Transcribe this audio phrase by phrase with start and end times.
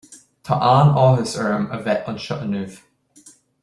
[0.47, 2.77] Tá an-áthas orm a bheith anseo inniu.